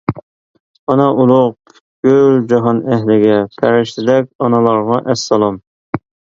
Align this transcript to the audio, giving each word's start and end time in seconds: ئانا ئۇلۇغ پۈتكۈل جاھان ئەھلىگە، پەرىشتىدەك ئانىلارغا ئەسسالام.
ئانا 0.93 1.03
ئۇلۇغ 1.23 1.51
پۈتكۈل 1.73 2.41
جاھان 2.55 2.81
ئەھلىگە، 2.95 3.39
پەرىشتىدەك 3.61 4.33
ئانىلارغا 4.49 5.01
ئەسسالام. 5.15 5.65